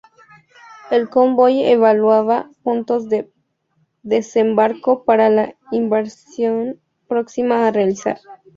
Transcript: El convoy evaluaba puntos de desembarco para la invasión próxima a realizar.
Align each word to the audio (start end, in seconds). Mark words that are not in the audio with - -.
El 0.89 1.09
convoy 1.11 1.61
evaluaba 1.63 2.49
puntos 2.63 3.07
de 3.07 3.31
desembarco 4.01 5.03
para 5.03 5.29
la 5.29 5.55
invasión 5.71 6.79
próxima 7.07 7.67
a 7.67 7.71
realizar. 7.71 8.19